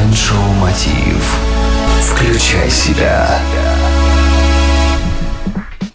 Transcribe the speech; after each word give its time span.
Майншоу 0.00 0.52
Мотив. 0.60 1.36
Включай 2.00 2.70
себя. 2.70 3.38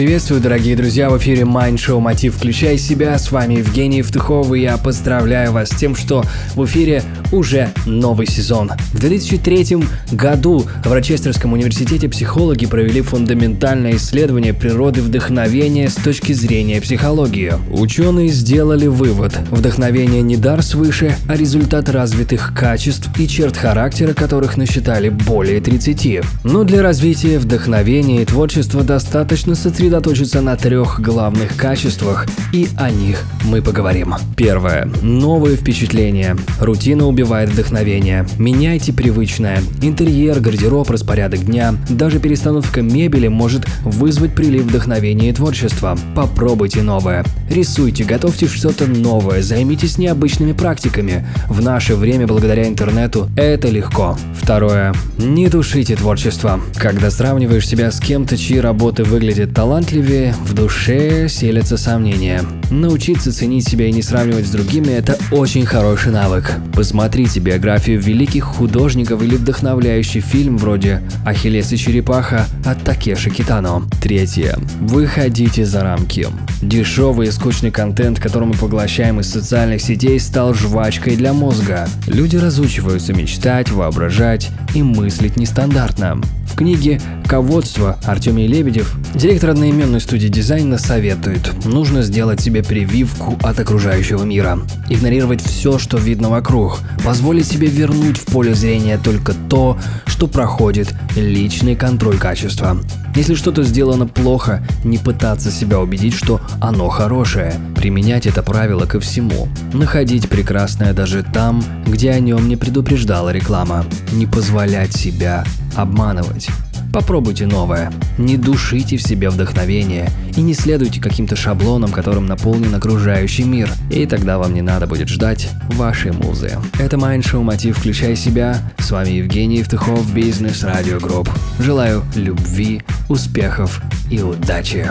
Приветствую, 0.00 0.40
дорогие 0.40 0.76
друзья, 0.76 1.10
в 1.10 1.18
эфире 1.18 1.42
Mind 1.42 1.74
Show 1.74 2.00
Мотив 2.00 2.34
«Включай 2.34 2.78
себя». 2.78 3.18
С 3.18 3.30
вами 3.30 3.56
Евгений 3.56 3.98
Евтухов, 3.98 4.50
и 4.54 4.60
я 4.60 4.78
поздравляю 4.78 5.52
вас 5.52 5.68
с 5.68 5.76
тем, 5.76 5.94
что 5.94 6.24
в 6.54 6.64
эфире 6.64 7.02
уже 7.32 7.68
новый 7.84 8.26
сезон. 8.26 8.70
В 8.94 8.98
2003 8.98 9.76
году 10.10 10.64
в 10.86 10.90
Рочестерском 10.90 11.52
университете 11.52 12.08
психологи 12.08 12.64
провели 12.64 13.02
фундаментальное 13.02 13.96
исследование 13.96 14.54
природы 14.54 15.02
вдохновения 15.02 15.90
с 15.90 15.96
точки 15.96 16.32
зрения 16.32 16.80
психологии. 16.80 17.52
Ученые 17.70 18.30
сделали 18.30 18.86
вывод– 18.86 19.38
вдохновение 19.50 20.22
не 20.22 20.38
дар 20.38 20.62
свыше, 20.62 21.14
а 21.28 21.36
результат 21.36 21.90
развитых 21.90 22.54
качеств 22.56 23.10
и 23.18 23.28
черт 23.28 23.54
характера, 23.54 24.14
которых 24.14 24.56
насчитали 24.56 25.10
более 25.10 25.60
30. 25.60 26.22
Но 26.42 26.64
для 26.64 26.80
развития 26.80 27.38
вдохновения 27.38 28.22
и 28.22 28.24
творчества 28.24 28.82
достаточно 28.82 29.54
сосредоточиться 29.54 29.89
сосредоточиться 29.90 30.40
на 30.40 30.54
трех 30.56 31.00
главных 31.00 31.56
качествах, 31.56 32.26
и 32.52 32.68
о 32.76 32.90
них 32.90 33.24
мы 33.44 33.60
поговорим. 33.60 34.14
Первое. 34.36 34.88
Новые 35.02 35.56
впечатления. 35.56 36.36
Рутина 36.60 37.08
убивает 37.08 37.50
вдохновение. 37.50 38.24
Меняйте 38.38 38.92
привычное. 38.92 39.60
Интерьер, 39.82 40.38
гардероб, 40.38 40.88
распорядок 40.90 41.44
дня. 41.44 41.74
Даже 41.88 42.20
перестановка 42.20 42.82
мебели 42.82 43.26
может 43.26 43.66
вызвать 43.82 44.32
прилив 44.32 44.66
вдохновения 44.66 45.30
и 45.30 45.32
творчества. 45.32 45.98
Попробуйте 46.14 46.82
новое. 46.82 47.24
Рисуйте, 47.50 48.04
готовьте 48.04 48.46
что-то 48.46 48.86
новое, 48.86 49.42
займитесь 49.42 49.98
необычными 49.98 50.52
практиками. 50.52 51.26
В 51.48 51.62
наше 51.62 51.96
время, 51.96 52.28
благодаря 52.28 52.68
интернету, 52.68 53.28
это 53.36 53.68
легко. 53.68 54.16
Второе. 54.40 54.94
Не 55.18 55.48
душите 55.48 55.96
творчество. 55.96 56.60
Когда 56.76 57.10
сравниваешь 57.10 57.66
себя 57.66 57.90
с 57.90 57.98
кем-то, 57.98 58.36
чьи 58.36 58.60
работы 58.60 59.02
выглядят 59.02 59.52
талантливыми, 59.52 59.79
талантливее, 59.80 60.34
в 60.34 60.52
душе 60.52 61.26
селятся 61.28 61.78
сомнения. 61.78 62.59
Научиться 62.70 63.32
ценить 63.32 63.68
себя 63.68 63.86
и 63.86 63.92
не 63.92 64.00
сравнивать 64.00 64.46
с 64.46 64.50
другими– 64.50 64.88
это 64.92 65.18
очень 65.32 65.66
хороший 65.66 66.12
навык. 66.12 66.52
Посмотрите 66.72 67.40
биографию 67.40 68.00
великих 68.00 68.44
художников 68.44 69.22
или 69.22 69.34
вдохновляющий 69.34 70.20
фильм 70.20 70.56
вроде 70.56 71.02
«Ахиллес 71.26 71.72
и 71.72 71.76
черепаха» 71.76 72.46
от 72.64 72.82
Такеши 72.84 73.30
Китано. 73.30 73.82
Третье. 74.00 74.56
Выходите 74.80 75.66
за 75.66 75.82
рамки. 75.82 76.28
Дешевый 76.62 77.28
и 77.28 77.30
скучный 77.32 77.72
контент, 77.72 78.20
который 78.20 78.46
мы 78.46 78.54
поглощаем 78.54 79.18
из 79.18 79.28
социальных 79.28 79.82
сетей, 79.82 80.20
стал 80.20 80.54
жвачкой 80.54 81.16
для 81.16 81.32
мозга. 81.32 81.88
Люди 82.06 82.36
разучиваются 82.36 83.12
мечтать, 83.12 83.72
воображать 83.72 84.50
и 84.74 84.82
мыслить 84.84 85.36
нестандартно. 85.36 86.20
В 86.46 86.56
книге 86.56 87.00
«Ководство» 87.26 87.98
Артемий 88.04 88.46
Лебедев, 88.46 88.96
директор 89.14 89.50
одноименной 89.50 90.00
студии 90.00 90.26
дизайна, 90.26 90.78
советует 90.78 91.64
«Нужно 91.64 92.02
сделать 92.02 92.40
себе 92.60 92.62
прививку 92.62 93.38
от 93.42 93.58
окружающего 93.58 94.24
мира, 94.24 94.58
игнорировать 94.88 95.42
все, 95.42 95.78
что 95.78 95.98
видно 95.98 96.30
вокруг, 96.30 96.78
позволить 97.04 97.46
себе 97.46 97.68
вернуть 97.68 98.18
в 98.18 98.26
поле 98.26 98.54
зрения 98.54 98.98
только 99.02 99.34
то, 99.48 99.78
что 100.06 100.26
проходит 100.26 100.94
личный 101.16 101.76
контроль 101.76 102.18
качества. 102.18 102.78
Если 103.14 103.34
что-то 103.34 103.62
сделано 103.62 104.06
плохо, 104.06 104.62
не 104.84 104.98
пытаться 104.98 105.50
себя 105.50 105.80
убедить, 105.80 106.14
что 106.14 106.40
оно 106.60 106.88
хорошее. 106.88 107.54
Применять 107.76 108.26
это 108.26 108.42
правило 108.42 108.86
ко 108.86 109.00
всему. 109.00 109.48
Находить 109.72 110.28
прекрасное 110.28 110.92
даже 110.92 111.22
там, 111.22 111.62
где 111.86 112.10
о 112.10 112.20
нем 112.20 112.48
не 112.48 112.56
предупреждала 112.56 113.30
реклама. 113.30 113.84
Не 114.12 114.26
позволять 114.26 114.94
себя 114.94 115.44
обманывать. 115.76 116.48
Попробуйте 116.92 117.46
новое. 117.46 117.92
Не 118.18 118.36
душите 118.36 118.96
в 118.96 119.02
себе 119.02 119.30
вдохновение 119.30 120.08
и 120.36 120.40
не 120.40 120.54
следуйте 120.54 121.00
каким-то 121.00 121.36
шаблонам, 121.36 121.92
которым 121.92 122.26
наполнен 122.26 122.74
окружающий 122.74 123.44
мир. 123.44 123.70
И 123.90 124.06
тогда 124.06 124.38
вам 124.38 124.54
не 124.54 124.62
надо 124.62 124.86
будет 124.86 125.08
ждать 125.08 125.48
вашей 125.70 126.12
музы. 126.12 126.58
Это 126.78 126.96
Майндшоу 126.98 127.42
Мотив 127.42 127.78
«Включай 127.78 128.16
себя». 128.16 128.58
С 128.78 128.90
вами 128.90 129.10
Евгений 129.10 129.58
Евтухов, 129.58 130.12
Бизнес 130.12 130.64
Радио 130.64 130.98
Групп. 130.98 131.28
Желаю 131.58 132.02
любви, 132.16 132.82
успехов 133.08 133.80
и 134.10 134.20
удачи. 134.20 134.90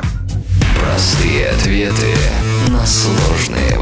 Простые 0.82 1.50
ответы 1.50 2.16
на 2.70 2.86
сложные 2.86 3.79